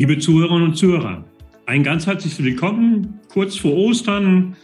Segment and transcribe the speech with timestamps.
[0.00, 1.26] Liebe Zuhörerinnen und Zuhörer,
[1.66, 4.56] ein ganz herzliches Willkommen kurz vor Ostern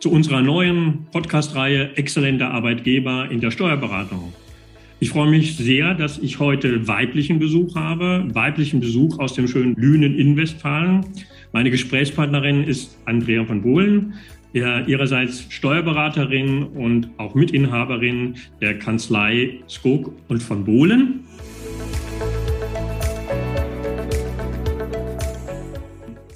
[0.00, 4.32] zu unserer neuen Podcast-Reihe Exzellenter Arbeitgeber in der Steuerberatung.
[4.98, 9.76] Ich freue mich sehr, dass ich heute weiblichen Besuch habe, weiblichen Besuch aus dem schönen
[9.76, 11.06] Lünen in Westfalen.
[11.52, 14.14] Meine Gesprächspartnerin ist Andrea von Bohlen,
[14.52, 21.20] ihrerseits Steuerberaterin und auch Mitinhaberin der Kanzlei Skog und von Bohlen.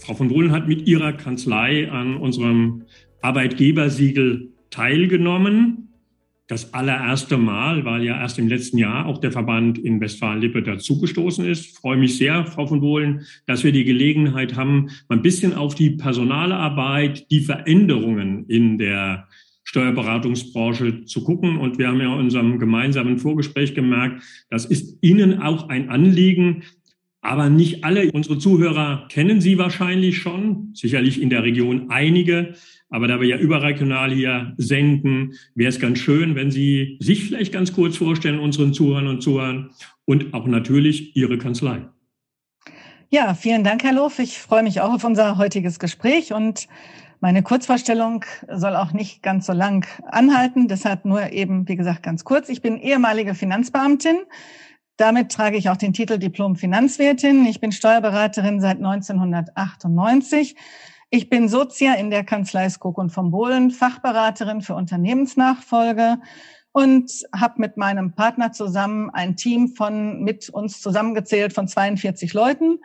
[0.05, 2.83] Frau von Bohlen hat mit ihrer Kanzlei an unserem
[3.23, 5.89] Arbeitgebersiegel teilgenommen.
[6.47, 11.47] Das allererste Mal, weil ja erst im letzten Jahr auch der Verband in Westfalen-Lippe dazugestoßen
[11.47, 11.65] ist.
[11.65, 15.55] Ich freue mich sehr, Frau von Bohlen, dass wir die Gelegenheit haben, mal ein bisschen
[15.55, 19.27] auf die personale Arbeit, die Veränderungen in der
[19.63, 21.57] Steuerberatungsbranche zu gucken.
[21.57, 26.63] Und wir haben ja in unserem gemeinsamen Vorgespräch gemerkt, das ist Ihnen auch ein Anliegen,
[27.25, 32.55] aber nicht alle unsere Zuhörer kennen Sie wahrscheinlich schon, sicherlich in der Region einige.
[32.91, 37.51] Aber da wir ja überregional hier senden, wäre es ganz schön, wenn Sie sich vielleicht
[37.51, 39.71] ganz kurz vorstellen, unseren Zuhörern und Zuhörern
[40.05, 41.87] und auch natürlich Ihre Kanzlei.
[43.09, 44.19] Ja, vielen Dank, Herr Lof.
[44.19, 46.69] Ich freue mich auch auf unser heutiges Gespräch und
[47.21, 50.69] meine Kurzvorstellung soll auch nicht ganz so lang anhalten.
[50.69, 52.51] Deshalb nur eben, wie gesagt, ganz kurz.
[52.51, 54.17] Ich bin ehemalige Finanzbeamtin
[54.97, 57.47] damit trage ich auch den Titel Diplom Finanzwirtin.
[57.47, 60.57] Ich bin Steuerberaterin seit 1998.
[61.11, 66.19] Ich bin Sozia in der Kanzlei Skog und vom Bohlen, Fachberaterin für Unternehmensnachfolge
[66.73, 72.81] und habe mit meinem Partner zusammen ein Team von mit uns zusammengezählt von 42 Leuten.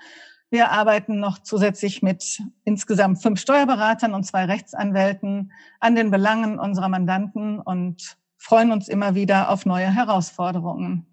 [0.51, 6.89] Wir arbeiten noch zusätzlich mit insgesamt fünf Steuerberatern und zwei Rechtsanwälten an den Belangen unserer
[6.89, 11.05] Mandanten und freuen uns immer wieder auf neue Herausforderungen.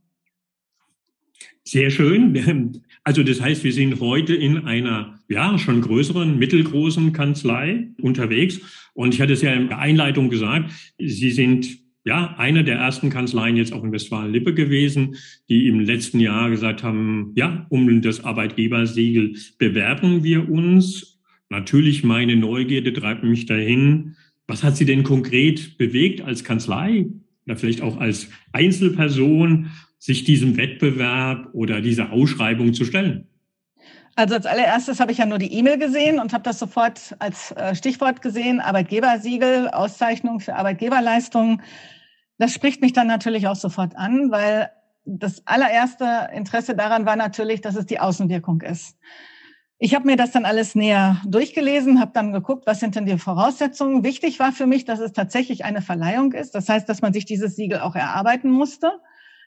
[1.67, 2.81] Sehr schön.
[3.05, 8.59] Also das heißt, wir sind heute in einer ja schon größeren, mittelgroßen Kanzlei unterwegs.
[8.95, 13.09] Und ich hatte es ja in der Einleitung gesagt, Sie sind ja eine der ersten
[13.09, 15.15] Kanzleien jetzt auch in Westfalen-Lippe gewesen,
[15.49, 21.21] die im letzten Jahr gesagt haben, ja, um das Arbeitgebersiegel bewerben wir uns.
[21.49, 24.17] Natürlich meine Neugierde treibt mich dahin.
[24.49, 27.07] Was hat Sie denn konkret bewegt als Kanzlei
[27.47, 33.29] oder vielleicht auch als Einzelperson sich diesem Wettbewerb oder dieser Ausschreibung zu stellen?
[34.19, 37.53] Also als allererstes habe ich ja nur die E-Mail gesehen und habe das sofort als
[37.53, 41.61] äh, Stichwort gesehen, Arbeitgebersiegel, Auszeichnung für Arbeitgeberleistungen.
[42.39, 44.71] Das spricht mich dann natürlich auch sofort an, weil
[45.05, 48.97] das allererste Interesse daran war natürlich, dass es die Außenwirkung ist.
[49.79, 53.19] Ich habe mir das dann alles näher durchgelesen, habe dann geguckt, was sind denn die
[53.19, 54.03] Voraussetzungen.
[54.03, 56.55] Wichtig war für mich, dass es tatsächlich eine Verleihung ist.
[56.55, 58.93] Das heißt, dass man sich dieses Siegel auch erarbeiten musste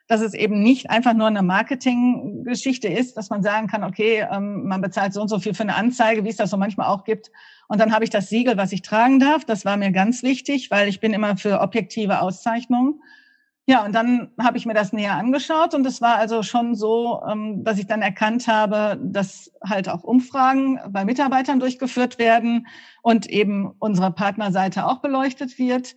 [0.09, 4.67] dass es eben nicht einfach nur eine Marketinggeschichte ist, dass man sagen kann, okay, ähm,
[4.67, 7.03] man bezahlt so und so viel für eine Anzeige, wie es das so manchmal auch
[7.03, 7.31] gibt.
[7.67, 9.45] Und dann habe ich das Siegel, was ich tragen darf.
[9.45, 12.99] Das war mir ganz wichtig, weil ich bin immer für objektive Auszeichnungen.
[13.67, 17.21] Ja, und dann habe ich mir das näher angeschaut und es war also schon so,
[17.29, 22.65] ähm, dass ich dann erkannt habe, dass halt auch Umfragen bei Mitarbeitern durchgeführt werden
[23.03, 25.93] und eben unsere Partnerseite auch beleuchtet wird.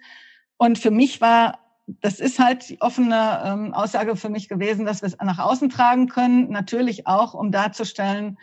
[0.58, 1.60] Und für mich war
[2.00, 5.68] das ist halt die offene ähm, Aussage für mich gewesen, dass wir es nach außen
[5.70, 6.50] tragen können.
[6.50, 8.38] Natürlich auch, um darzustellen,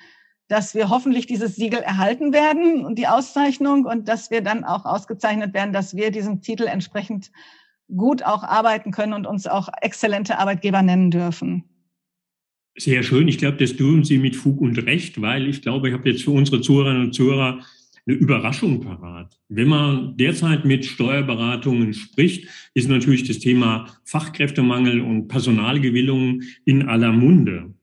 [0.48, 4.86] dass wir hoffentlich dieses Siegel erhalten werden und die Auszeichnung und dass wir dann auch
[4.86, 7.32] ausgezeichnet werden, dass wir diesen Titel entsprechend
[7.96, 11.64] gut auch arbeiten können und uns auch exzellente Arbeitgeber nennen dürfen.
[12.78, 13.28] Sehr schön.
[13.28, 16.24] Ich glaube, das tun Sie mit Fug und Recht, weil ich glaube, ich habe jetzt
[16.24, 17.60] für unsere Zuhörerinnen und Zuhörer
[18.10, 19.40] eine Überraschung parat.
[19.50, 27.12] Wenn man derzeit mit Steuerberatungen spricht, ist natürlich das Thema Fachkräftemangel und Personalgewinnung in aller
[27.12, 27.76] Munde.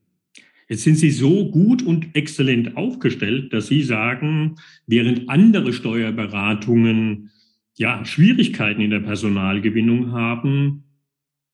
[0.67, 4.55] Jetzt sind Sie so gut und exzellent aufgestellt, dass Sie sagen,
[4.85, 7.29] während andere Steuerberatungen
[7.75, 10.83] ja Schwierigkeiten in der Personalgewinnung haben,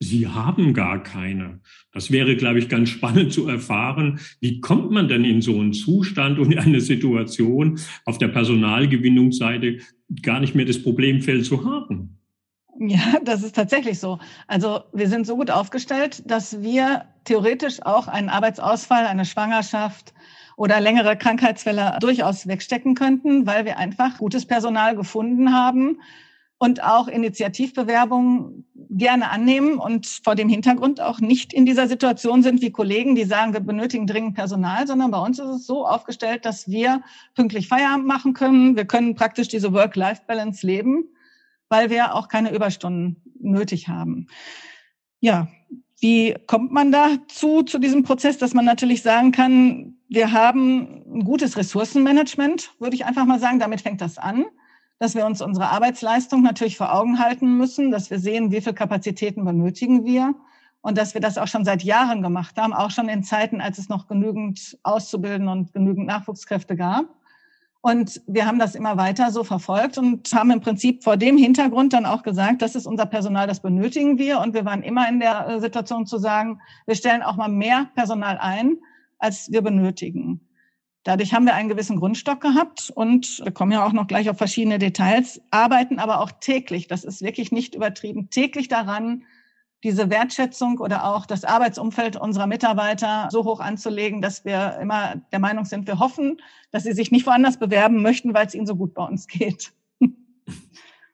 [0.03, 1.61] Sie haben gar keine.
[1.93, 4.19] Das wäre, glaube ich, ganz spannend zu erfahren.
[4.41, 9.79] Wie kommt man denn in so einen Zustand und in eine Situation auf der Personalgewinnungsseite
[10.21, 12.19] gar nicht mehr das Problemfeld zu haben?
[12.79, 14.19] Ja, das ist tatsächlich so.
[14.47, 20.13] Also wir sind so gut aufgestellt, dass wir theoretisch auch einen Arbeitsausfall, eine Schwangerschaft
[20.57, 25.99] oder längere Krankheitsfälle durchaus wegstecken könnten, weil wir einfach gutes Personal gefunden haben,
[26.63, 32.61] und auch Initiativbewerbungen gerne annehmen und vor dem Hintergrund auch nicht in dieser Situation sind
[32.61, 36.45] wie Kollegen, die sagen, wir benötigen dringend Personal, sondern bei uns ist es so aufgestellt,
[36.45, 37.01] dass wir
[37.35, 38.77] pünktlich Feierabend machen können.
[38.77, 41.09] Wir können praktisch diese Work-Life-Balance leben,
[41.67, 44.27] weil wir auch keine Überstunden nötig haben.
[45.19, 45.49] Ja,
[45.99, 51.23] Wie kommt man dazu, zu diesem Prozess, dass man natürlich sagen kann, wir haben ein
[51.25, 53.59] gutes Ressourcenmanagement, würde ich einfach mal sagen.
[53.59, 54.45] Damit fängt das an,
[54.99, 58.73] dass wir uns unsere Arbeitsleistung natürlich vor Augen halten müssen, dass wir sehen, wie viel
[58.73, 60.35] Kapazitäten benötigen wir
[60.81, 63.77] und dass wir das auch schon seit Jahren gemacht haben, auch schon in Zeiten, als
[63.77, 67.05] es noch genügend Auszubilden und genügend Nachwuchskräfte gab.
[67.85, 71.91] Und wir haben das immer weiter so verfolgt und haben im Prinzip vor dem Hintergrund
[71.91, 74.39] dann auch gesagt, das ist unser Personal, das benötigen wir.
[74.39, 77.89] Und wir waren immer in der äh, Situation zu sagen, wir stellen auch mal mehr
[77.93, 78.77] Personal ein,
[79.19, 80.39] als wir benötigen.
[81.03, 84.37] Dadurch haben wir einen gewissen Grundstock gehabt und wir kommen ja auch noch gleich auf
[84.37, 89.23] verschiedene Details, arbeiten aber auch täglich, das ist wirklich nicht übertrieben, täglich daran,
[89.83, 95.39] diese Wertschätzung oder auch das Arbeitsumfeld unserer Mitarbeiter so hoch anzulegen, dass wir immer der
[95.39, 96.41] Meinung sind, wir hoffen,
[96.71, 99.73] dass sie sich nicht woanders bewerben möchten, weil es ihnen so gut bei uns geht.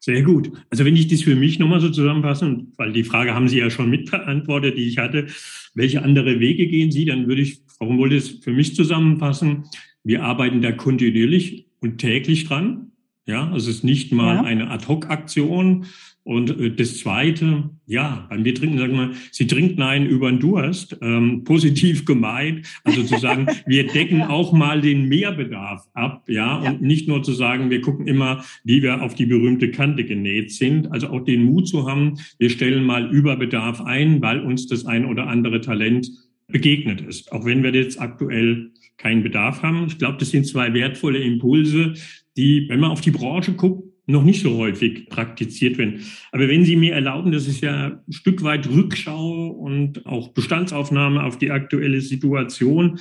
[0.02, 0.50] Sehr gut.
[0.70, 3.68] Also wenn ich das für mich nochmal so zusammenfasse, weil die Frage haben Sie ja
[3.68, 5.26] schon mitbeantwortet, die ich hatte,
[5.74, 9.64] welche andere Wege gehen Sie, dann würde ich, warum wollte es für mich zusammenfassen?
[10.02, 12.92] Wir arbeiten da kontinuierlich und täglich dran.
[13.26, 14.42] Ja, also es ist nicht mal ja.
[14.42, 15.84] eine Ad-Hoc-Aktion.
[16.30, 20.38] Und äh, das Zweite, ja, beim wir trinken, sagen wir, Sie trinken einen über den
[20.38, 22.68] Durst, ähm, positiv gemeint.
[22.84, 27.24] Also zu sagen, wir decken auch mal den Mehrbedarf ab, ja, ja, und nicht nur
[27.24, 30.92] zu sagen, wir gucken immer, wie wir auf die berühmte Kante genäht sind.
[30.92, 35.06] Also auch den Mut zu haben, wir stellen mal Überbedarf ein, weil uns das ein
[35.06, 36.12] oder andere Talent
[36.46, 37.32] begegnet ist.
[37.32, 39.86] Auch wenn wir jetzt aktuell keinen Bedarf haben.
[39.88, 41.94] Ich glaube, das sind zwei wertvolle Impulse,
[42.36, 46.00] die, wenn man auf die Branche guckt, noch nicht so häufig praktiziert werden.
[46.32, 51.24] Aber wenn Sie mir erlauben, das ist ja ein Stück weit Rückschau und auch Bestandsaufnahme
[51.24, 52.98] auf die aktuelle Situation.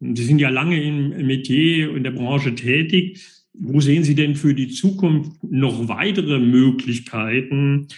[0.00, 3.20] Sie sind ja lange im Metier in der Branche tätig.
[3.52, 7.88] Wo sehen Sie denn für die Zukunft noch weitere Möglichkeiten,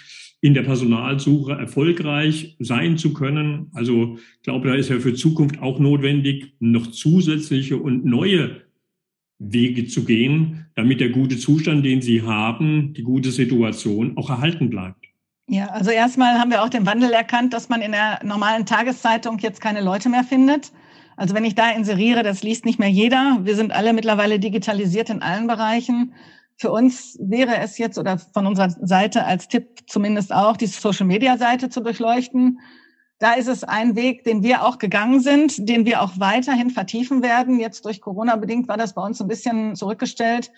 [0.40, 3.68] in der Personalsuche erfolgreich sein zu können?
[3.72, 8.62] Also ich glaube, da ist ja für Zukunft auch notwendig, noch zusätzliche und neue
[9.42, 14.70] Wege zu gehen, damit der gute Zustand, den Sie haben, die gute Situation auch erhalten
[14.70, 15.06] bleibt.
[15.48, 19.38] Ja, also erstmal haben wir auch den Wandel erkannt, dass man in der normalen Tageszeitung
[19.38, 20.72] jetzt keine Leute mehr findet.
[21.16, 23.40] Also wenn ich da inseriere, das liest nicht mehr jeder.
[23.42, 26.14] Wir sind alle mittlerweile digitalisiert in allen Bereichen.
[26.56, 31.68] Für uns wäre es jetzt oder von unserer Seite als Tipp zumindest auch, die Social-Media-Seite
[31.68, 32.60] zu durchleuchten
[33.18, 37.22] da ist es ein Weg, den wir auch gegangen sind, den wir auch weiterhin vertiefen
[37.22, 37.60] werden.
[37.60, 40.50] Jetzt durch Corona bedingt war das bei uns ein bisschen zurückgestellt,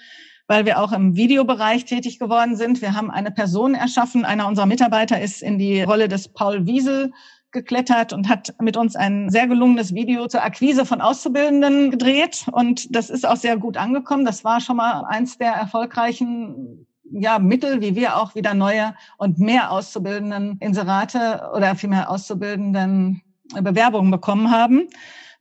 [0.47, 2.81] weil wir auch im Videobereich tätig geworden sind.
[2.81, 4.25] Wir haben eine Person erschaffen.
[4.25, 7.13] Einer unserer Mitarbeiter ist in die Rolle des Paul Wiesel
[7.55, 12.47] geklettert und hat mit uns ein sehr gelungenes Video zur Akquise von Auszubildenden gedreht.
[12.53, 14.25] Und das ist auch sehr gut angekommen.
[14.25, 19.39] Das war schon mal eins der erfolgreichen ja, Mittel, wie wir auch wieder neue und
[19.39, 23.23] mehr Auszubildenden Inserate oder vielmehr Auszubildenden
[23.61, 24.89] Bewerbungen bekommen haben.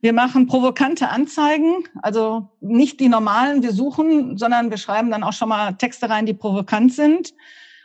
[0.00, 5.32] Wir machen provokante Anzeigen, also nicht die normalen, wir suchen, sondern wir schreiben dann auch
[5.32, 7.34] schon mal Texte rein, die provokant sind.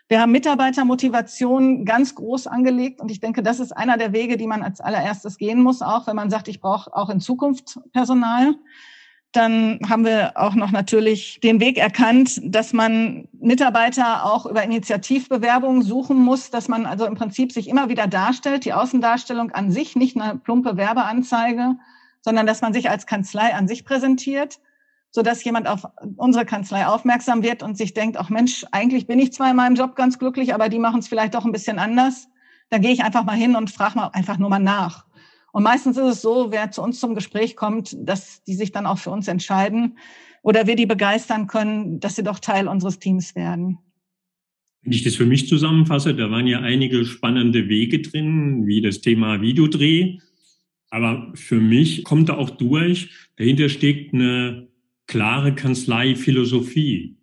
[0.09, 4.47] Wir haben Mitarbeitermotivation ganz groß angelegt und ich denke, das ist einer der Wege, die
[4.47, 8.55] man als allererstes gehen muss, auch wenn man sagt, ich brauche auch in Zukunft Personal.
[9.31, 15.83] Dann haben wir auch noch natürlich den Weg erkannt, dass man Mitarbeiter auch über Initiativbewerbungen
[15.83, 19.95] suchen muss, dass man also im Prinzip sich immer wieder darstellt, die Außendarstellung an sich,
[19.95, 21.75] nicht eine plumpe Werbeanzeige,
[22.21, 24.59] sondern dass man sich als Kanzlei an sich präsentiert,
[25.11, 25.85] so dass jemand auf
[26.17, 29.75] unsere Kanzlei aufmerksam wird und sich denkt, ach Mensch, eigentlich bin ich zwar in meinem
[29.75, 32.29] Job ganz glücklich, aber die machen es vielleicht doch ein bisschen anders.
[32.69, 35.05] Da gehe ich einfach mal hin und frage mal einfach nur mal nach.
[35.51, 38.85] Und meistens ist es so, wer zu uns zum Gespräch kommt, dass die sich dann
[38.85, 39.97] auch für uns entscheiden
[40.41, 43.79] oder wir die begeistern können, dass sie doch Teil unseres Teams werden.
[44.81, 49.01] Wenn ich das für mich zusammenfasse, da waren ja einige spannende Wege drin, wie das
[49.01, 50.19] Thema Videodreh.
[50.89, 54.67] Aber für mich kommt da auch durch, dahinter steckt eine
[55.05, 57.17] klare Kanzleiphilosophie.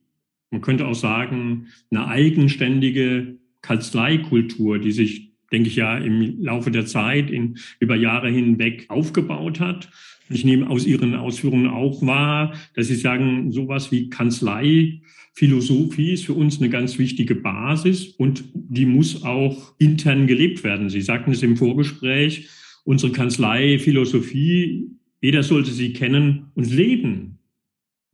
[0.51, 6.87] Man könnte auch sagen, eine eigenständige Kanzleikultur, die sich denke ich, ja im Laufe der
[6.87, 9.91] Zeit in, über Jahre hinweg aufgebaut hat.
[10.29, 15.01] Ich nehme aus Ihren Ausführungen auch wahr, dass Sie sagen, sowas wie Kanzlei,
[15.35, 20.89] Philosophie ist für uns eine ganz wichtige Basis und die muss auch intern gelebt werden.
[20.89, 22.49] Sie sagten es im Vorgespräch,
[22.85, 24.89] unsere Kanzlei, Philosophie,
[25.21, 27.39] jeder sollte sie kennen und leben.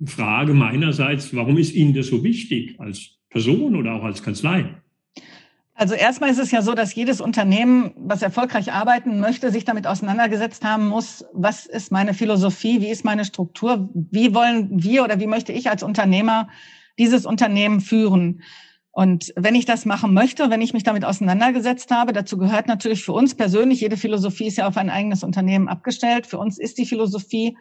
[0.05, 4.82] Frage meinerseits, warum ist Ihnen das so wichtig als Person oder auch als Kanzlei?
[5.83, 9.89] Also erstmal ist es ja so, dass jedes Unternehmen, was erfolgreich arbeiten möchte, sich damit
[9.89, 15.19] auseinandergesetzt haben muss, was ist meine Philosophie, wie ist meine Struktur, wie wollen wir oder
[15.19, 16.49] wie möchte ich als Unternehmer
[17.01, 18.43] dieses Unternehmen führen.
[18.93, 23.03] Und wenn ich das machen möchte, wenn ich mich damit auseinandergesetzt habe, dazu gehört natürlich
[23.03, 26.29] für uns persönlich, jede Philosophie ist ja auf ein eigenes Unternehmen abgestellt.
[26.29, 27.57] Für uns ist die Philosophie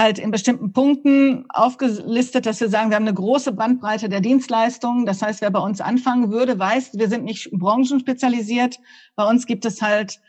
[0.00, 5.06] halt in bestimmten Punkten aufgelistet, dass wir sagen, wir haben eine große Bandbreite der Dienstleistungen.
[5.06, 8.78] Das heißt, wer bei uns anfangen würde, weiß, wir sind nicht branchenspezialisiert.
[9.14, 10.20] Bei uns gibt es halt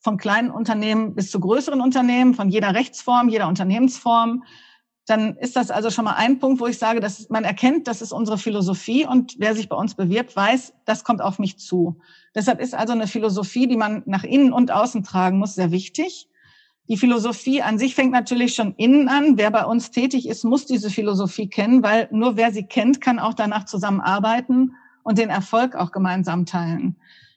[0.00, 4.42] von kleinen Unternehmen bis zu größeren Unternehmen, von jeder Rechtsform, jeder Unternehmensform
[5.10, 8.00] dann ist das also schon mal ein Punkt, wo ich sage, dass man erkennt, das
[8.00, 11.98] ist unsere Philosophie und wer sich bei uns bewirbt, weiß, das kommt auf mich zu.
[12.34, 16.28] Deshalb ist also eine Philosophie, die man nach innen und außen tragen muss, sehr wichtig.
[16.90, 19.38] Die Philosophie an sich fängt natürlich schon innen an.
[19.38, 23.20] Wer bei uns tätig ist, muss diese Philosophie kennen, weil nur wer sie kennt, kann
[23.20, 26.96] auch danach zusammenarbeiten und den Erfolg auch gemeinsam teilen.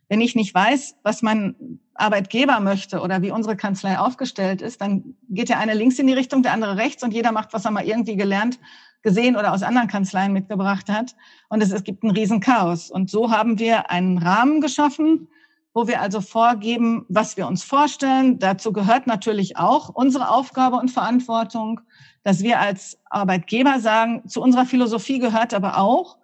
[0.10, 5.14] Wenn ich nicht weiß, was mein Arbeitgeber möchte oder wie unsere Kanzlei aufgestellt ist, dann
[5.30, 7.72] geht der eine links in die Richtung, der andere rechts und jeder macht, was er
[7.72, 8.58] mal irgendwie gelernt,
[9.04, 11.16] gesehen oder aus anderen Kanzleien mitgebracht hat.
[11.50, 12.90] Und es, es gibt ein Riesenchaos.
[12.90, 15.28] Und so haben wir einen Rahmen geschaffen,
[15.74, 18.40] wo wir also vorgeben, was wir uns vorstellen.
[18.40, 21.82] Dazu gehört natürlich auch unsere Aufgabe und Verantwortung,
[22.24, 26.18] dass wir als Arbeitgeber sagen, zu unserer Philosophie gehört aber auch,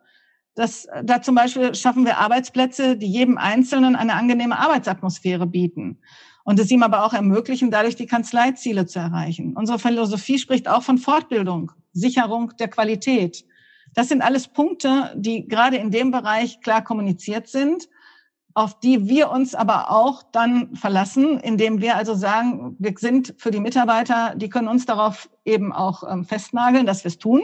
[0.56, 6.00] dass da zum Beispiel schaffen wir Arbeitsplätze, die jedem Einzelnen eine angenehme Arbeitsatmosphäre bieten
[6.44, 9.56] und es ihm aber auch ermöglichen, dadurch die Kanzleiziele zu erreichen.
[9.56, 13.46] Unsere Philosophie spricht auch von Fortbildung, Sicherung der Qualität.
[13.94, 17.88] Das sind alles Punkte, die gerade in dem Bereich klar kommuniziert sind,
[18.60, 23.51] auf die wir uns aber auch dann verlassen, indem wir also sagen, wir sind für
[23.51, 27.42] die Mitarbeiter, die können uns darauf eben auch ähm, festnageln, dass wir es tun.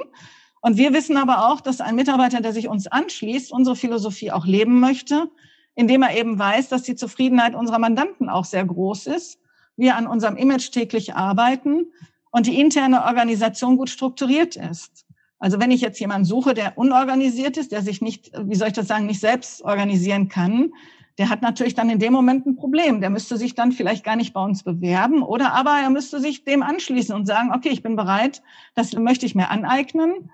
[0.59, 4.45] Und wir wissen aber auch, dass ein Mitarbeiter, der sich uns anschließt, unsere Philosophie auch
[4.45, 5.29] leben möchte,
[5.73, 9.39] indem er eben weiß, dass die Zufriedenheit unserer Mandanten auch sehr groß ist,
[9.77, 11.85] wir an unserem Image täglich arbeiten
[12.29, 15.05] und die interne Organisation gut strukturiert ist.
[15.39, 18.73] Also wenn ich jetzt jemanden suche, der unorganisiert ist, der sich nicht, wie soll ich
[18.73, 20.73] das sagen, nicht selbst organisieren kann,
[21.17, 23.01] der hat natürlich dann in dem Moment ein Problem.
[23.01, 26.43] Der müsste sich dann vielleicht gar nicht bei uns bewerben oder aber er müsste sich
[26.43, 28.41] dem anschließen und sagen, okay, ich bin bereit,
[28.73, 30.29] das möchte ich mir aneignen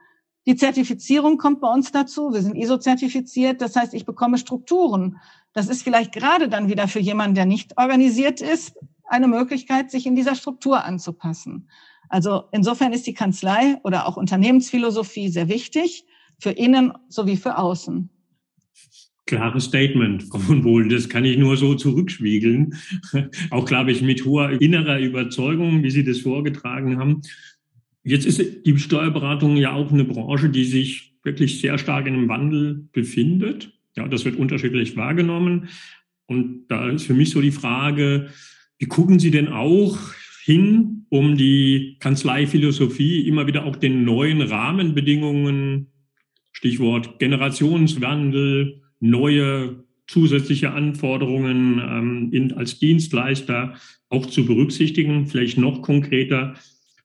[0.47, 2.33] die Zertifizierung kommt bei uns dazu.
[2.33, 3.61] Wir sind ISO-zertifiziert.
[3.61, 5.19] Das heißt, ich bekomme Strukturen.
[5.53, 10.05] Das ist vielleicht gerade dann wieder für jemanden, der nicht organisiert ist, eine Möglichkeit, sich
[10.05, 11.69] in dieser Struktur anzupassen.
[12.09, 16.05] Also insofern ist die Kanzlei oder auch Unternehmensphilosophie sehr wichtig
[16.39, 18.09] für innen sowie für außen.
[19.31, 20.89] Klares Statement, von Bohlen.
[20.89, 22.75] Das kann ich nur so zurückspiegeln.
[23.49, 27.21] Auch, glaube ich, mit hoher innerer Überzeugung, wie Sie das vorgetragen haben.
[28.03, 32.27] Jetzt ist die Steuerberatung ja auch eine Branche, die sich wirklich sehr stark in einem
[32.27, 33.71] Wandel befindet.
[33.95, 35.69] Ja, das wird unterschiedlich wahrgenommen.
[36.25, 38.27] Und da ist für mich so die Frage,
[38.79, 39.97] wie gucken Sie denn auch
[40.43, 45.87] hin, um die Kanzleiphilosophie immer wieder auch den neuen Rahmenbedingungen,
[46.51, 53.75] Stichwort Generationswandel, neue zusätzliche Anforderungen ähm, in, als Dienstleister
[54.09, 56.55] auch zu berücksichtigen, vielleicht noch konkreter,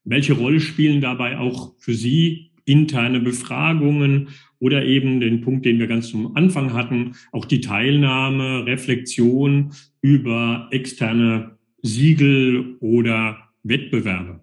[0.05, 5.87] welche Rolle spielen dabei auch für Sie interne Befragungen oder eben den Punkt, den wir
[5.87, 14.41] ganz zum Anfang hatten, auch die Teilnahme, Reflexion über externe Siegel oder Wettbewerbe?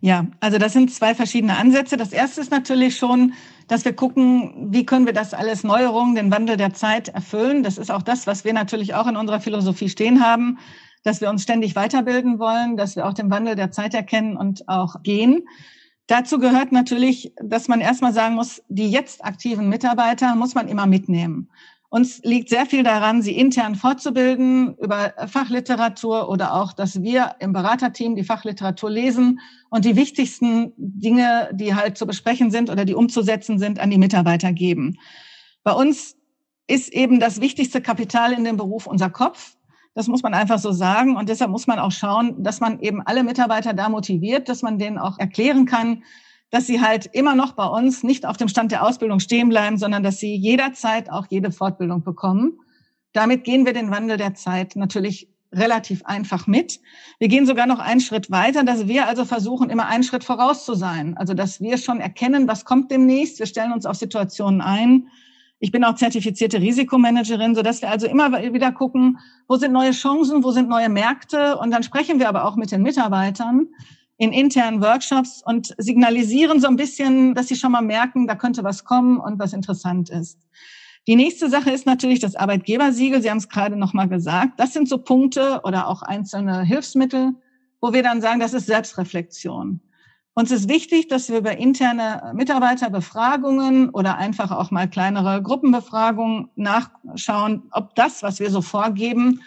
[0.00, 1.96] Ja, also das sind zwei verschiedene Ansätze.
[1.96, 3.32] Das erste ist natürlich schon,
[3.68, 7.62] dass wir gucken, wie können wir das alles Neuerungen, den Wandel der Zeit erfüllen.
[7.62, 10.58] Das ist auch das, was wir natürlich auch in unserer Philosophie stehen haben
[11.06, 14.68] dass wir uns ständig weiterbilden wollen, dass wir auch den Wandel der Zeit erkennen und
[14.68, 15.46] auch gehen.
[16.08, 20.86] Dazu gehört natürlich, dass man erstmal sagen muss, die jetzt aktiven Mitarbeiter muss man immer
[20.86, 21.48] mitnehmen.
[21.88, 27.52] Uns liegt sehr viel daran, sie intern fortzubilden über Fachliteratur oder auch, dass wir im
[27.52, 29.40] Beraterteam die Fachliteratur lesen
[29.70, 33.98] und die wichtigsten Dinge, die halt zu besprechen sind oder die umzusetzen sind, an die
[33.98, 34.98] Mitarbeiter geben.
[35.62, 36.16] Bei uns
[36.66, 39.56] ist eben das wichtigste Kapital in dem Beruf unser Kopf.
[39.94, 41.16] Das muss man einfach so sagen.
[41.16, 44.78] Und deshalb muss man auch schauen, dass man eben alle Mitarbeiter da motiviert, dass man
[44.78, 46.02] denen auch erklären kann,
[46.50, 49.78] dass sie halt immer noch bei uns nicht auf dem Stand der Ausbildung stehen bleiben,
[49.78, 52.58] sondern dass sie jederzeit auch jede Fortbildung bekommen.
[53.12, 56.80] Damit gehen wir den Wandel der Zeit natürlich relativ einfach mit.
[57.18, 60.64] Wir gehen sogar noch einen Schritt weiter, dass wir also versuchen, immer einen Schritt voraus
[60.64, 61.16] zu sein.
[61.16, 63.38] Also, dass wir schon erkennen, was kommt demnächst.
[63.38, 65.08] Wir stellen uns auf Situationen ein,
[65.58, 69.92] ich bin auch zertifizierte Risikomanagerin, so dass wir also immer wieder gucken, wo sind neue
[69.92, 71.56] Chancen, wo sind neue Märkte.
[71.56, 73.68] Und dann sprechen wir aber auch mit den Mitarbeitern
[74.18, 78.64] in internen Workshops und signalisieren so ein bisschen, dass sie schon mal merken, da könnte
[78.64, 80.38] was kommen und was interessant ist.
[81.06, 83.22] Die nächste Sache ist natürlich das Arbeitgebersiegel.
[83.22, 84.58] Sie haben es gerade noch mal gesagt.
[84.58, 87.34] Das sind so Punkte oder auch einzelne Hilfsmittel,
[87.80, 89.80] wo wir dann sagen, das ist Selbstreflexion.
[90.34, 97.62] Uns ist wichtig, dass wir über interne Mitarbeiterbefragungen oder einfach auch mal kleinere Gruppenbefragungen nachschauen,
[97.70, 99.40] ob das, was wir so vorgeben,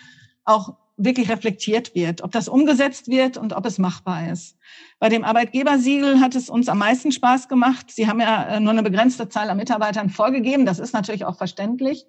[0.46, 4.58] auch wirklich reflektiert wird, ob das umgesetzt wird und ob es machbar ist.
[5.00, 7.89] Bei dem Arbeitgebersiegel hat es uns am meisten Spaß gemacht.
[7.89, 10.65] Sie haben ja äh, nur eine begrenzte Zahl an Mitarbeitern vorgegeben.
[10.65, 12.06] Das ist natürlich auch verständlich.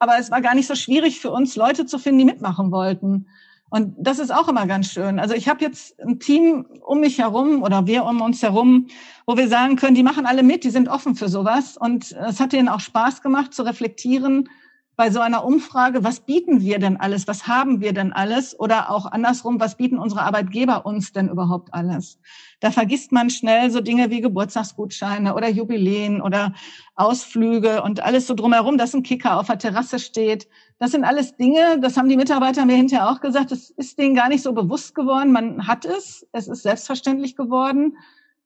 [0.00, 3.28] Aber es war gar nicht so schwierig für uns, Leute zu finden, die mitmachen wollten.
[3.70, 5.18] Und das ist auch immer ganz schön.
[5.18, 8.88] Also ich habe jetzt ein Team um mich herum oder wir um uns herum,
[9.26, 11.76] wo wir sagen können, die machen alle mit, die sind offen für sowas.
[11.76, 14.48] Und es hat ihnen auch Spaß gemacht zu reflektieren
[14.96, 18.90] bei so einer Umfrage, was bieten wir denn alles, was haben wir denn alles oder
[18.90, 22.18] auch andersrum, was bieten unsere Arbeitgeber uns denn überhaupt alles.
[22.60, 26.54] Da vergisst man schnell so Dinge wie Geburtstagsgutscheine oder Jubiläen oder
[26.94, 30.48] Ausflüge und alles so drumherum, dass ein Kicker auf der Terrasse steht.
[30.78, 34.14] Das sind alles Dinge, das haben die Mitarbeiter mir hinterher auch gesagt, es ist denen
[34.14, 35.32] gar nicht so bewusst geworden.
[35.32, 37.98] Man hat es, es ist selbstverständlich geworden,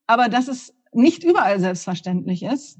[0.06, 2.78] aber dass es nicht überall selbstverständlich ist.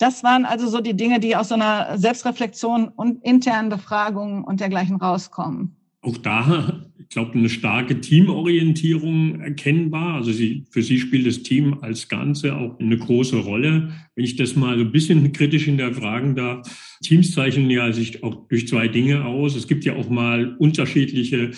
[0.00, 4.58] Das waren also so die Dinge, die aus so einer Selbstreflexion und internen Befragungen und
[4.58, 5.76] dergleichen rauskommen.
[6.00, 10.14] Auch da, ich glaube, eine starke Teamorientierung erkennbar.
[10.14, 13.92] Also sie, für Sie spielt das Team als Ganze auch eine große Rolle.
[14.14, 18.48] Wenn ich das mal so ein bisschen kritisch hinterfragen darf, Teams zeichnen ja sich auch
[18.48, 19.54] durch zwei Dinge aus.
[19.54, 21.50] Es gibt ja auch mal unterschiedliche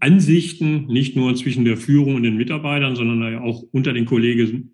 [0.00, 4.70] Ansichten, nicht nur zwischen der Führung und den Mitarbeitern, sondern auch unter den Kollegen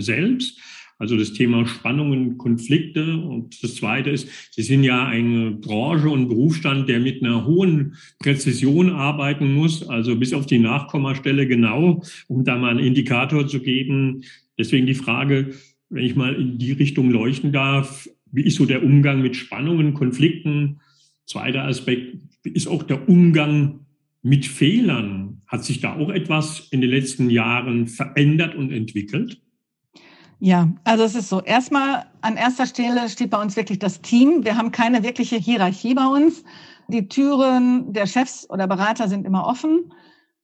[0.00, 0.58] selbst.
[1.02, 3.16] Also das Thema Spannungen, Konflikte.
[3.16, 7.96] Und das Zweite ist, Sie sind ja eine Branche und Berufsstand, der mit einer hohen
[8.20, 13.58] Präzision arbeiten muss, also bis auf die Nachkommastelle genau, um da mal einen Indikator zu
[13.58, 14.22] geben.
[14.56, 15.50] Deswegen die Frage,
[15.90, 19.94] wenn ich mal in die Richtung leuchten darf, wie ist so der Umgang mit Spannungen,
[19.94, 20.82] Konflikten?
[21.26, 23.86] Zweiter Aspekt ist auch der Umgang
[24.22, 25.42] mit Fehlern.
[25.48, 29.40] Hat sich da auch etwas in den letzten Jahren verändert und entwickelt?
[30.44, 31.40] Ja, also es ist so.
[31.40, 34.44] Erstmal an erster Stelle steht bei uns wirklich das Team.
[34.44, 36.42] Wir haben keine wirkliche Hierarchie bei uns.
[36.88, 39.94] Die Türen der Chefs oder Berater sind immer offen.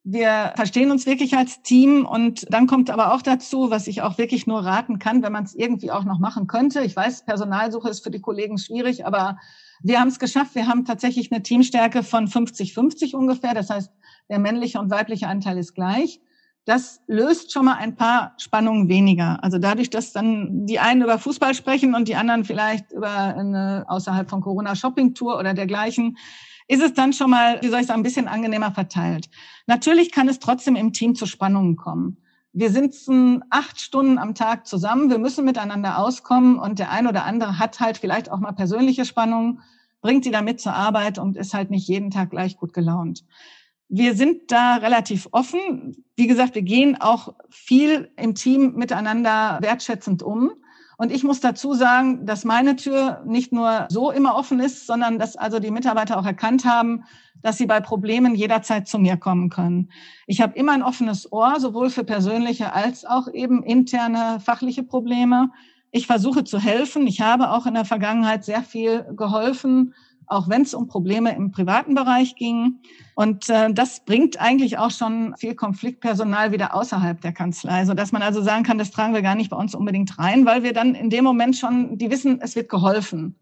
[0.05, 4.18] Wir verstehen uns wirklich als Team und dann kommt aber auch dazu, was ich auch
[4.18, 6.83] wirklich nur raten kann, wenn man es irgendwie auch noch machen könnte.
[6.83, 9.37] Ich weiß, Personalsuche ist für die Kollegen schwierig, aber
[9.83, 10.55] wir haben es geschafft.
[10.55, 13.53] Wir haben tatsächlich eine Teamstärke von 50-50 ungefähr.
[13.53, 13.90] Das heißt,
[14.31, 16.20] der männliche und weibliche Anteil ist gleich.
[16.68, 19.42] Das löst schon mal ein paar Spannungen weniger.
[19.42, 23.87] Also dadurch, dass dann die einen über Fußball sprechen und die anderen vielleicht über eine
[23.88, 26.18] außerhalb von Corona Shopping-Tour oder dergleichen,
[26.66, 29.31] ist es dann schon mal, wie soll ich sagen, ein bisschen angenehmer verteilt.
[29.66, 32.18] Natürlich kann es trotzdem im Team zu Spannungen kommen.
[32.52, 37.24] Wir sitzen acht Stunden am Tag zusammen, wir müssen miteinander auskommen und der ein oder
[37.24, 39.62] andere hat halt vielleicht auch mal persönliche Spannungen,
[40.02, 43.24] bringt sie damit zur Arbeit und ist halt nicht jeden Tag gleich gut gelaunt.
[43.88, 46.04] Wir sind da relativ offen.
[46.18, 50.50] Wie gesagt, wir gehen auch viel im Team miteinander wertschätzend um.
[50.96, 55.20] Und ich muss dazu sagen, dass meine Tür nicht nur so immer offen ist, sondern
[55.20, 57.04] dass also die Mitarbeiter auch erkannt haben,
[57.40, 59.92] dass sie bei Problemen jederzeit zu mir kommen können.
[60.26, 65.50] Ich habe immer ein offenes Ohr, sowohl für persönliche als auch eben interne fachliche Probleme.
[65.92, 67.07] Ich versuche zu helfen.
[67.07, 69.94] Ich habe auch in der Vergangenheit sehr viel geholfen
[70.29, 72.81] auch wenn es um Probleme im privaten Bereich ging.
[73.14, 78.12] Und äh, das bringt eigentlich auch schon viel Konfliktpersonal wieder außerhalb der Kanzlei, so dass
[78.12, 80.73] man also sagen kann, das tragen wir gar nicht bei uns unbedingt rein, weil wir
[80.73, 83.37] dann in dem Moment schon, die wissen, es wird geholfen.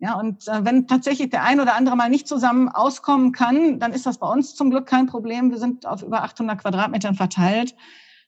[0.00, 3.92] Ja, und äh, wenn tatsächlich der ein oder andere mal nicht zusammen auskommen kann, dann
[3.92, 5.50] ist das bei uns zum Glück kein Problem.
[5.50, 7.74] Wir sind auf über 800 Quadratmetern verteilt.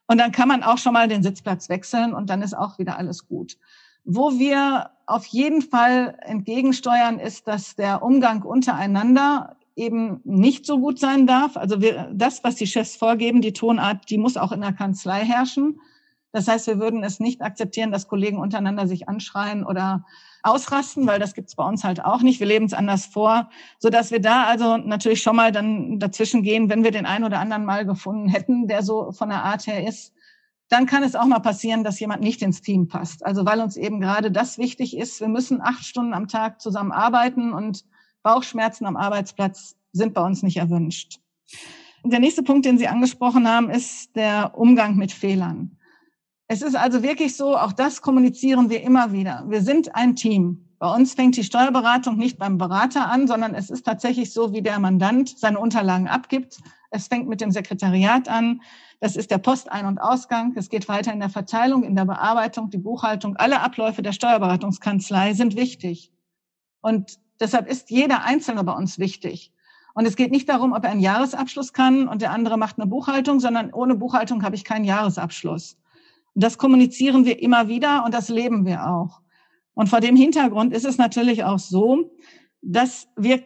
[0.09, 2.99] Und dann kann man auch schon mal den Sitzplatz wechseln und dann ist auch wieder
[2.99, 3.57] alles gut.
[4.05, 10.99] Wo wir auf jeden Fall entgegensteuern, ist, dass der Umgang untereinander eben nicht so gut
[10.99, 11.57] sein darf.
[11.57, 15.25] Also wir, das, was die Chefs vorgeben, die Tonart, die muss auch in der Kanzlei
[15.25, 15.81] herrschen.
[16.33, 20.05] Das heißt, wir würden es nicht akzeptieren, dass Kollegen untereinander sich anschreien oder
[20.43, 22.41] ausrasten, weil das gibt's bei uns halt auch nicht.
[22.41, 26.43] Wir leben es anders vor, so dass wir da also natürlich schon mal dann dazwischen
[26.43, 29.67] gehen, wenn wir den einen oder anderen mal gefunden hätten, der so von der Art
[29.67, 30.15] her ist,
[30.71, 33.27] dann kann es auch mal passieren, dass jemand nicht ins Team passt.
[33.27, 35.21] Also weil uns eben gerade das wichtig ist.
[35.21, 37.85] Wir müssen acht Stunden am Tag zusammen arbeiten und
[38.23, 41.19] Bauchschmerzen am Arbeitsplatz sind bei uns nicht erwünscht.
[42.05, 45.77] Der nächste Punkt, den Sie angesprochen haben, ist der Umgang mit Fehlern.
[46.47, 49.45] Es ist also wirklich so, auch das kommunizieren wir immer wieder.
[49.49, 50.69] Wir sind ein Team.
[50.79, 54.63] Bei uns fängt die Steuerberatung nicht beim Berater an, sondern es ist tatsächlich so, wie
[54.63, 56.61] der Mandant seine Unterlagen abgibt.
[56.91, 58.63] Es fängt mit dem Sekretariat an.
[58.99, 60.55] Das ist der Postein- und Ausgang.
[60.57, 63.37] Es geht weiter in der Verteilung, in der Bearbeitung, die Buchhaltung.
[63.37, 66.13] Alle Abläufe der Steuerberatungskanzlei sind wichtig.
[66.81, 69.53] Und deshalb ist jeder Einzelne bei uns wichtig.
[69.95, 72.87] Und es geht nicht darum, ob er einen Jahresabschluss kann und der andere macht eine
[72.87, 75.77] Buchhaltung, sondern ohne Buchhaltung habe ich keinen Jahresabschluss.
[76.35, 79.21] Und das kommunizieren wir immer wieder und das leben wir auch.
[79.75, 82.13] Und vor dem Hintergrund ist es natürlich auch so,
[82.63, 83.43] dass wir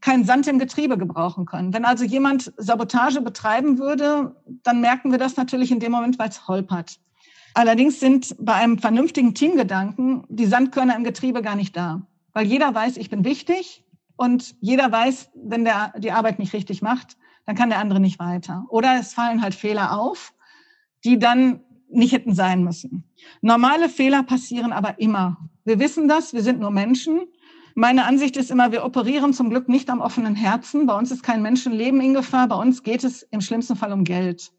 [0.00, 1.72] keinen Sand im Getriebe gebrauchen können.
[1.72, 6.28] Wenn also jemand Sabotage betreiben würde, dann merken wir das natürlich in dem Moment, weil
[6.28, 6.98] es holpert.
[7.54, 12.02] Allerdings sind bei einem vernünftigen Teamgedanken die Sandkörner im Getriebe gar nicht da.
[12.32, 13.84] Weil jeder weiß, ich bin wichtig
[14.16, 18.18] und jeder weiß, wenn der die Arbeit nicht richtig macht, dann kann der andere nicht
[18.18, 18.64] weiter.
[18.68, 20.32] Oder es fallen halt Fehler auf,
[21.04, 23.04] die dann nicht hätten sein müssen.
[23.42, 25.36] Normale Fehler passieren aber immer.
[25.64, 27.20] Wir wissen das, wir sind nur Menschen
[27.74, 30.86] meine Ansicht ist immer, wir operieren zum Glück nicht am offenen Herzen.
[30.86, 32.48] Bei uns ist kein Menschenleben in Gefahr.
[32.48, 34.52] Bei uns geht es im schlimmsten Fall um Geld.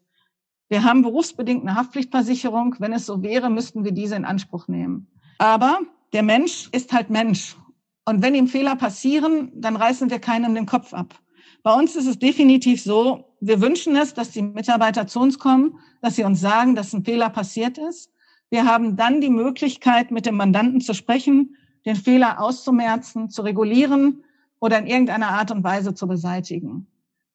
[0.68, 2.76] Wir haben berufsbedingt eine Haftpflichtversicherung.
[2.78, 5.06] Wenn es so wäre, müssten wir diese in Anspruch nehmen.
[5.38, 5.80] Aber
[6.12, 7.56] der Mensch ist halt Mensch.
[8.04, 11.14] Und wenn ihm Fehler passieren, dann reißen wir keinem den Kopf ab.
[11.62, 15.78] Bei uns ist es definitiv so, wir wünschen es, dass die Mitarbeiter zu uns kommen,
[16.02, 18.10] dass sie uns sagen, dass ein Fehler passiert ist.
[18.50, 24.24] Wir haben dann die Möglichkeit, mit dem Mandanten zu sprechen den Fehler auszumerzen, zu regulieren
[24.58, 26.86] oder in irgendeiner Art und Weise zu beseitigen.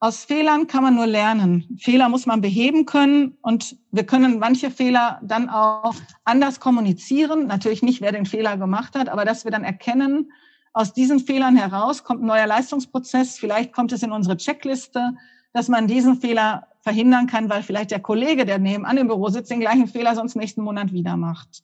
[0.02, 1.78] Aus Fehlern kann man nur lernen.
[1.78, 7.48] Fehler muss man beheben können und wir können manche Fehler dann auch anders kommunizieren.
[7.48, 10.32] Natürlich nicht, wer den Fehler gemacht hat, aber dass wir dann erkennen,
[10.72, 13.38] aus diesen Fehlern heraus kommt ein neuer Leistungsprozess.
[13.38, 15.16] Vielleicht kommt es in unsere Checkliste,
[15.52, 19.52] dass man diesen Fehler verhindern kann, weil vielleicht der Kollege, der nebenan im Büro sitzt,
[19.52, 21.64] den gleichen Fehler sonst nächsten Monat wieder macht.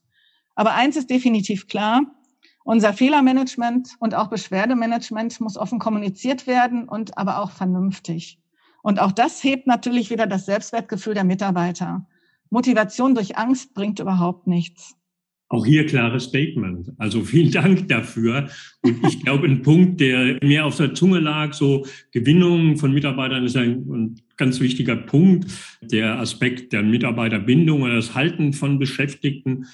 [0.55, 2.01] Aber eins ist definitiv klar,
[2.65, 8.39] unser Fehlermanagement und auch Beschwerdemanagement muss offen kommuniziert werden und aber auch vernünftig.
[8.81, 12.05] Und auch das hebt natürlich wieder das Selbstwertgefühl der Mitarbeiter.
[12.49, 14.95] Motivation durch Angst bringt überhaupt nichts.
[15.47, 16.91] Auch hier klares Statement.
[16.97, 18.49] Also vielen Dank dafür.
[18.81, 23.45] Und ich glaube, ein Punkt, der mir auf der Zunge lag, so Gewinnung von Mitarbeitern
[23.45, 25.51] ist ein, ganz wichtiger Punkt.
[25.81, 29.67] Der Aspekt der Mitarbeiterbindung oder das Halten von Beschäftigten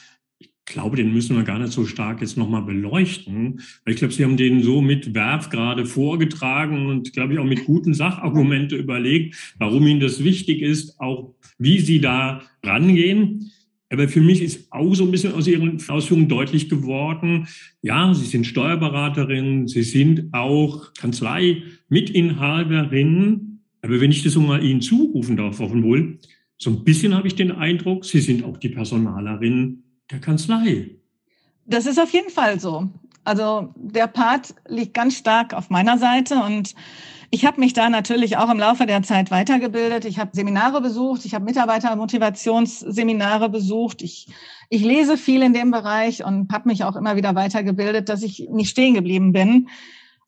[0.72, 3.62] glaube, den müssen wir gar nicht so stark jetzt nochmal beleuchten.
[3.84, 7.46] Weil ich glaube, Sie haben den so mit Werf gerade vorgetragen und, glaube ich, auch
[7.46, 13.52] mit guten Sachargumente überlegt, warum Ihnen das wichtig ist, auch wie Sie da rangehen.
[13.90, 17.48] Aber für mich ist auch so ein bisschen aus Ihren Ausführungen deutlich geworden,
[17.82, 23.60] ja, Sie sind Steuerberaterin, Sie sind auch Kanzlei-Mitinhaberin.
[23.82, 26.20] Aber wenn ich das so mal Ihnen zurufen darf, wohl,
[26.58, 30.92] so ein bisschen habe ich den Eindruck, Sie sind auch die Personalerin der Kanzlei.
[31.66, 32.90] Das ist auf jeden Fall so.
[33.24, 36.76] Also der Part liegt ganz stark auf meiner Seite und
[37.34, 40.04] ich habe mich da natürlich auch im Laufe der Zeit weitergebildet.
[40.04, 44.02] Ich habe Seminare besucht, ich habe Mitarbeitermotivationsseminare besucht.
[44.02, 44.28] Ich,
[44.70, 48.50] ich lese viel in dem Bereich und habe mich auch immer wieder weitergebildet, dass ich
[48.52, 49.70] nicht stehen geblieben bin.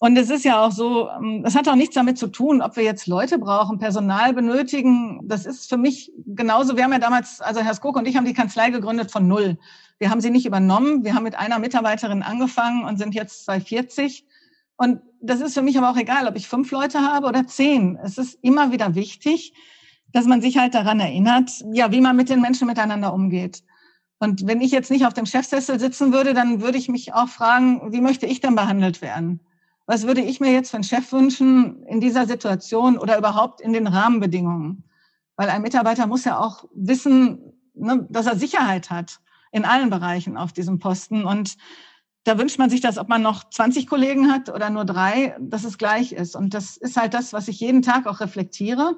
[0.03, 2.75] Und es ist ja auch so, ähm, es hat auch nichts damit zu tun, ob
[2.75, 5.21] wir jetzt Leute brauchen, Personal benötigen.
[5.23, 6.75] Das ist für mich genauso.
[6.75, 9.57] Wir haben ja damals, also Herr Skok und ich haben die Kanzlei gegründet von null.
[9.99, 11.05] Wir haben sie nicht übernommen.
[11.05, 14.25] Wir haben mit einer Mitarbeiterin angefangen und sind jetzt bei 40.
[14.75, 17.97] Und das ist für mich aber auch egal, ob ich fünf Leute habe oder zehn.
[18.03, 19.53] Es ist immer wieder wichtig,
[20.11, 23.63] dass man sich halt daran erinnert, ja, wie man mit den Menschen miteinander umgeht.
[24.19, 27.29] Und wenn ich jetzt nicht auf dem Chefsessel sitzen würde, dann würde ich mich auch
[27.29, 29.39] fragen, wie möchte ich denn behandelt werden?
[29.85, 33.73] Was würde ich mir jetzt für einen Chef wünschen in dieser Situation oder überhaupt in
[33.73, 34.83] den Rahmenbedingungen?
[35.35, 39.19] Weil ein Mitarbeiter muss ja auch wissen, ne, dass er Sicherheit hat
[39.51, 41.25] in allen Bereichen auf diesem Posten.
[41.25, 41.57] Und
[42.23, 45.65] da wünscht man sich das, ob man noch 20 Kollegen hat oder nur drei, dass
[45.65, 46.35] es gleich ist.
[46.35, 48.97] Und das ist halt das, was ich jeden Tag auch reflektiere,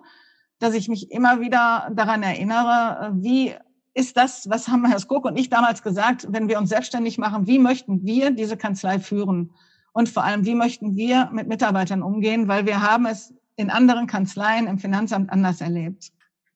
[0.59, 3.55] dass ich mich immer wieder daran erinnere, wie
[3.93, 7.47] ist das, was haben Herr Skok und ich damals gesagt, wenn wir uns selbstständig machen,
[7.47, 9.53] wie möchten wir diese Kanzlei führen?
[9.95, 14.07] Und vor allem, wie möchten wir mit Mitarbeitern umgehen, weil wir haben es in anderen
[14.07, 16.11] Kanzleien im Finanzamt anders erlebt.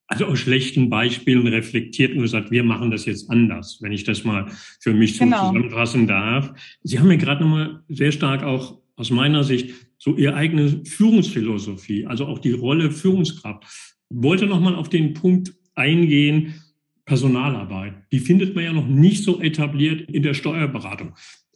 [0.08, 4.24] Also aus schlechten Beispielen reflektiert und gesagt, wir machen das jetzt anders, wenn ich das
[4.24, 4.46] mal
[4.80, 5.48] für mich so genau.
[5.48, 6.52] zusammenfassen darf.
[6.82, 12.06] Sie haben mir gerade nochmal sehr stark auch aus meiner Sicht so Ihre eigene Führungsphilosophie,
[12.06, 13.64] also auch die Rolle Führungskraft.
[14.10, 16.60] Ich wollte nochmal auf den Punkt eingehen,
[17.06, 17.94] Personalarbeit.
[18.12, 21.14] Die findet man ja noch nicht so etabliert in der Steuerberatung.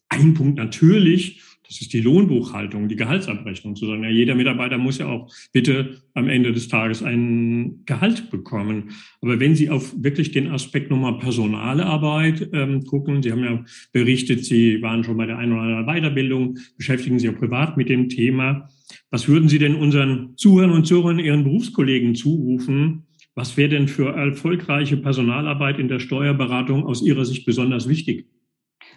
[0.09, 4.99] Ein Punkt natürlich, das ist die Lohnbuchhaltung, die Gehaltsabrechnung zu sagen, ja, jeder Mitarbeiter muss
[4.99, 8.91] ja auch bitte am Ende des Tages ein Gehalt bekommen.
[9.23, 13.65] Aber wenn Sie auf wirklich den Aspekt nochmal personale Arbeit ähm, gucken, Sie haben ja
[13.93, 17.89] berichtet, Sie waren schon bei der einen oder anderen Weiterbildung, beschäftigen sich auch privat mit
[17.89, 18.69] dem Thema.
[19.11, 23.07] Was würden Sie denn unseren Zuhörern und Zuhörern, Ihren Berufskollegen zurufen?
[23.35, 28.27] Was wäre denn für erfolgreiche Personalarbeit in der Steuerberatung aus Ihrer Sicht besonders wichtig?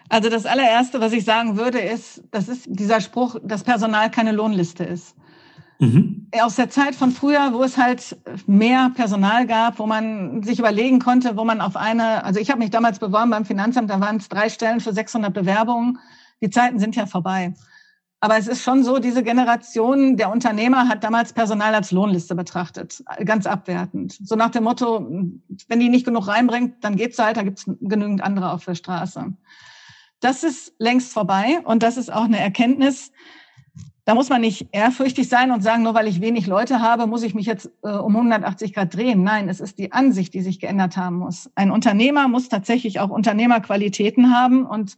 [0.10, 4.32] Also das allererste, was ich sagen würde, ist, das ist dieser Spruch, dass Personal keine
[4.32, 5.16] Lohnliste ist.
[5.80, 6.28] Mhm.
[6.40, 8.18] Aus der Zeit von früher, wo es halt
[8.48, 12.60] mehr Personal gab, wo man sich überlegen konnte, wo man auf eine, also ich habe
[12.60, 16.00] mich damals beworben beim Finanzamt, da waren es drei Stellen für 600 Bewerbungen.
[16.42, 17.54] Die Zeiten sind ja vorbei.
[18.20, 23.04] Aber es ist schon so, diese Generation der Unternehmer hat damals Personal als Lohnliste betrachtet,
[23.24, 24.18] ganz abwertend.
[24.24, 25.08] So nach dem Motto,
[25.68, 29.34] wenn die nicht genug reinbringt, dann geht's halt, da gibt's genügend andere auf der Straße.
[30.20, 33.12] Das ist längst vorbei und das ist auch eine Erkenntnis,
[34.08, 37.24] da muss man nicht ehrfürchtig sein und sagen, nur weil ich wenig Leute habe, muss
[37.24, 39.22] ich mich jetzt äh, um 180 Grad drehen.
[39.22, 41.52] Nein, es ist die Ansicht, die sich geändert haben muss.
[41.56, 44.96] Ein Unternehmer muss tatsächlich auch Unternehmerqualitäten haben und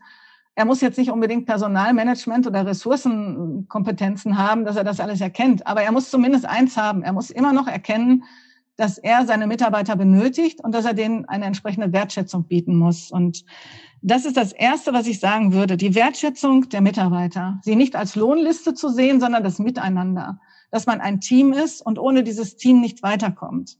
[0.54, 5.66] er muss jetzt nicht unbedingt Personalmanagement oder Ressourcenkompetenzen haben, dass er das alles erkennt.
[5.66, 7.02] Aber er muss zumindest eins haben.
[7.02, 8.26] Er muss immer noch erkennen,
[8.80, 13.12] dass er seine Mitarbeiter benötigt und dass er denen eine entsprechende Wertschätzung bieten muss.
[13.12, 13.44] Und
[14.02, 15.76] das ist das Erste, was ich sagen würde.
[15.76, 17.60] Die Wertschätzung der Mitarbeiter.
[17.64, 20.40] Sie nicht als Lohnliste zu sehen, sondern das Miteinander.
[20.72, 23.78] Dass man ein Team ist und ohne dieses Team nicht weiterkommt.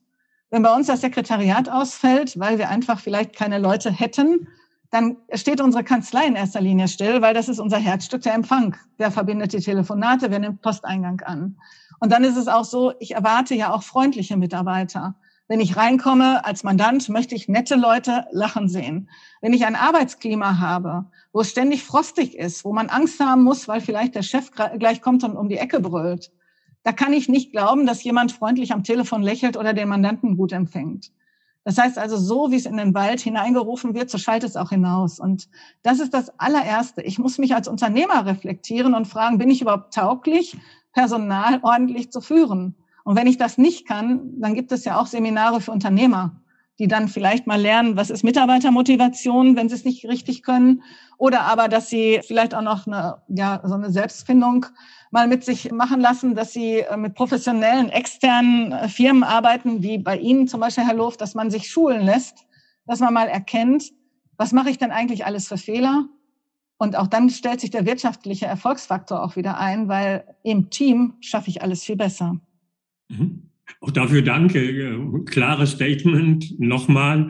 [0.50, 4.48] Wenn bei uns das Sekretariat ausfällt, weil wir einfach vielleicht keine Leute hätten,
[4.92, 8.76] dann steht unsere Kanzlei in erster Linie still, weil das ist unser Herzstück der Empfang.
[8.98, 11.56] Wer verbindet die Telefonate, wer nimmt Posteingang an.
[12.00, 15.16] Und dann ist es auch so, ich erwarte ja auch freundliche Mitarbeiter.
[15.48, 19.10] Wenn ich reinkomme als Mandant, möchte ich nette Leute lachen sehen.
[19.42, 23.68] Wenn ich ein Arbeitsklima habe, wo es ständig frostig ist, wo man Angst haben muss,
[23.68, 26.32] weil vielleicht der Chef gleich kommt und um die Ecke brüllt,
[26.84, 30.52] da kann ich nicht glauben, dass jemand freundlich am Telefon lächelt oder den Mandanten gut
[30.52, 31.12] empfängt.
[31.66, 34.70] Das heißt also, so wie es in den Wald hineingerufen wird, so schallt es auch
[34.70, 35.20] hinaus.
[35.20, 35.50] Und
[35.84, 37.02] das ist das allererste.
[37.02, 40.58] Ich muss mich als Unternehmer reflektieren und fragen, bin ich überhaupt tauglich,
[40.94, 42.76] Personal ordentlich zu führen?
[43.04, 46.42] Und wenn ich das nicht kann, dann gibt es ja auch Seminare für Unternehmer,
[46.78, 50.84] die dann vielleicht mal lernen, was ist Mitarbeitermotivation, wenn sie es nicht richtig können.
[51.18, 54.66] Oder aber, dass sie vielleicht auch noch eine, ja, so eine Selbstfindung
[55.12, 59.98] mal mit sich machen lassen, dass sie äh, mit professionellen externen äh, Firmen arbeiten, wie
[59.98, 62.46] bei Ihnen zum Beispiel, Herr Loof, dass man sich schulen lässt,
[62.86, 63.92] dass man mal erkennt,
[64.38, 66.06] was mache ich denn eigentlich alles für Fehler?
[66.80, 71.50] Und auch dann stellt sich der wirtschaftliche Erfolgsfaktor auch wieder ein, weil im Team schaffe
[71.50, 72.40] ich alles viel besser.
[73.10, 73.50] Mhm.
[73.82, 74.60] Auch dafür danke.
[74.60, 76.58] Äh, klares Statement.
[76.60, 77.28] Nochmal.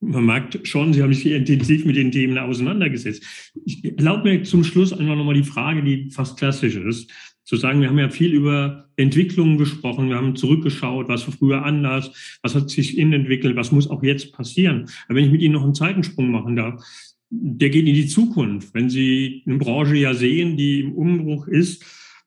[0.00, 3.24] Man merkt schon, Sie haben sich intensiv mit den Themen auseinandergesetzt.
[3.64, 7.10] Ich erlaube mir zum Schluss einfach nochmal die Frage, die fast klassisch ist,
[7.42, 11.64] zu sagen, wir haben ja viel über Entwicklungen gesprochen, wir haben zurückgeschaut, was war früher
[11.64, 14.88] anders, was hat sich innen entwickelt, was muss auch jetzt passieren.
[15.06, 16.84] Aber wenn ich mit Ihnen noch einen Zeitensprung machen darf,
[17.30, 18.74] der geht in die Zukunft.
[18.74, 21.84] Wenn Sie eine Branche ja sehen, die im Umbruch ist,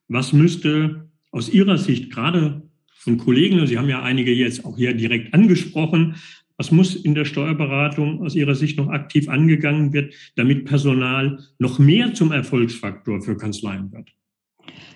[0.08, 2.64] was müsste aus Ihrer Sicht gerade
[2.96, 6.16] von Kollegen, Sie haben ja einige jetzt auch hier direkt angesprochen,
[6.58, 11.80] was muss in der Steuerberatung aus Ihrer Sicht noch aktiv angegangen wird, damit Personal noch
[11.80, 14.10] mehr zum Erfolgsfaktor für Kanzleien wird?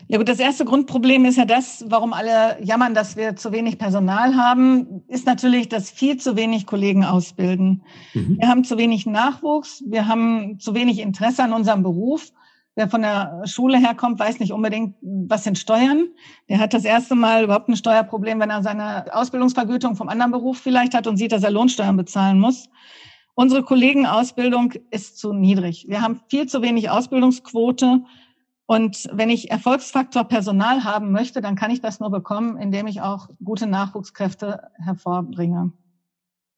[0.07, 3.77] Ja gut, das erste Grundproblem ist ja das, warum alle jammern, dass wir zu wenig
[3.77, 7.83] Personal haben, ist natürlich, dass viel zu wenig Kollegen ausbilden.
[8.13, 8.37] Mhm.
[8.39, 12.31] Wir haben zu wenig Nachwuchs, wir haben zu wenig Interesse an unserem Beruf
[12.75, 16.07] wer von der Schule herkommt, weiß nicht unbedingt, was sind Steuern.
[16.49, 20.59] Der hat das erste Mal überhaupt ein Steuerproblem, wenn er seine Ausbildungsvergütung vom anderen Beruf
[20.59, 22.69] vielleicht hat und sieht, dass er Lohnsteuern bezahlen muss.
[23.35, 25.85] Unsere Kollegenausbildung ist zu niedrig.
[25.87, 28.01] Wir haben viel zu wenig Ausbildungsquote.
[28.65, 33.01] Und wenn ich Erfolgsfaktor Personal haben möchte, dann kann ich das nur bekommen, indem ich
[33.01, 35.73] auch gute Nachwuchskräfte hervorbringe.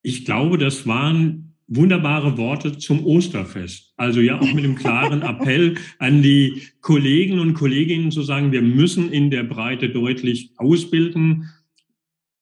[0.03, 3.93] Ich glaube, das waren wunderbare Worte zum Osterfest.
[3.97, 8.61] Also ja auch mit einem klaren Appell an die Kollegen und Kolleginnen zu sagen, wir
[8.61, 11.49] müssen in der Breite deutlich ausbilden.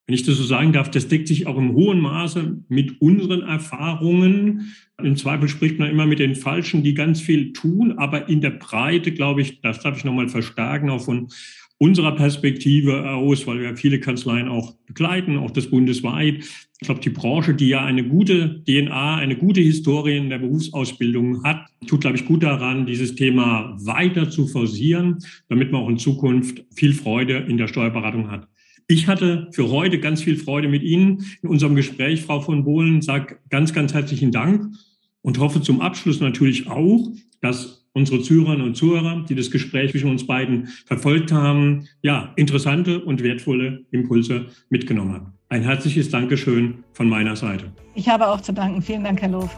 [0.06, 3.42] Wenn ich das so sagen darf, das deckt sich auch im hohen Maße mit unseren
[3.42, 4.74] Erfahrungen.
[5.02, 8.52] Im Zweifel spricht man immer mit den Falschen, die ganz viel tun, aber in der
[8.52, 11.30] Breite, glaube ich, das darf ich nochmal verstärken, auch von
[11.78, 16.39] unserer Perspektive aus, weil wir viele Kanzleien auch begleiten, auch das bundesweit.
[16.39, 21.44] Ich glaube, die Branche, die ja eine gute DNA, eine gute Historie in der Berufsausbildung
[21.44, 25.18] hat, tut, glaube ich, gut daran, dieses Thema weiter zu forcieren,
[25.50, 28.48] damit man auch in Zukunft viel Freude in der Steuerberatung hat.
[28.88, 33.02] Ich hatte für heute ganz viel Freude mit Ihnen in unserem Gespräch, Frau von Bohlen.
[33.02, 34.74] Sag ganz, ganz herzlichen Dank
[35.22, 40.10] und hoffe zum Abschluss natürlich auch, dass unsere Zuhörerinnen und Zuhörer, die das Gespräch zwischen
[40.10, 45.34] uns beiden verfolgt haben, ja, interessante und wertvolle Impulse mitgenommen haben.
[45.50, 47.72] Ein herzliches Dankeschön von meiner Seite.
[47.93, 48.82] Ich habe auch zu danken.
[48.82, 49.56] Vielen Dank, Herr Loof.